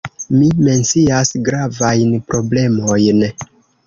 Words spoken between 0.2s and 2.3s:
Mi mencias gravajn